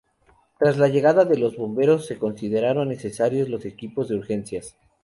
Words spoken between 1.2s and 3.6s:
de los bomberos, se consideraron necesarios